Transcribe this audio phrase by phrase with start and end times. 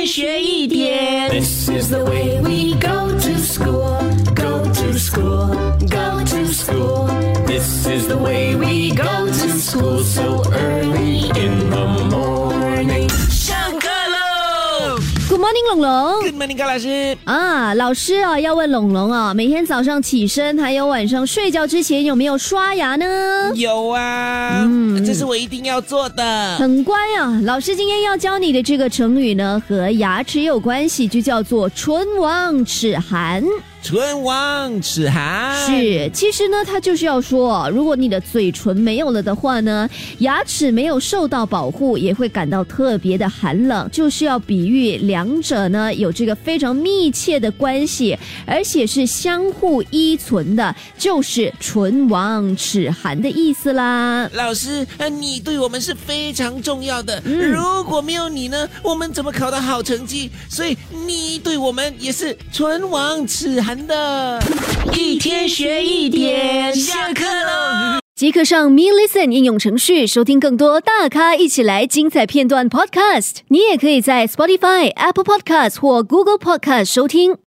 [0.00, 1.28] 天学一点。
[1.30, 3.98] This is the way we go to school,
[4.34, 7.06] go to school, go to school.
[7.46, 12.29] This is the way we go to school so early in the morning.
[15.31, 16.21] Good morning，龙龙。
[16.23, 17.17] Good morning，高老师。
[17.23, 23.05] 啊，老师啊，要问龙龙啊，每天早上起身还有晚上睡觉之前有没有刷牙呢？
[23.55, 26.57] 有啊，嗯这是我一定要做的。
[26.57, 33.41] 很乖啊，老师今天要教你的这个成语呢，和牙齿有关系，就叫做“唇亡齿寒”。
[33.83, 54.29] 唇亡齿寒是，其实呢，他就是要说，如果你的嘴唇没有了的话呢，牙齿没有受到保护，也会感到特别的寒冷，就是要比喻两者呢有这个非常密切的关系，而且是相互依存的，就是唇亡齿寒的意思啦。
[54.33, 57.19] 老师，呃你对我们是非常重要的。
[57.25, 60.29] 如果没有你呢，我们怎么考到好成绩？
[60.47, 64.41] 所以你对我们也是唇亡齿寒的。
[64.93, 67.99] 一天学一点，下课喽。
[68.15, 73.37] 即刻上 Me Listen 应用程序收听更多大咖一起来精彩片段 Podcast。
[73.47, 77.35] 你也可以在 Spotify、Apple Podcast 或 Google Podcast 收听。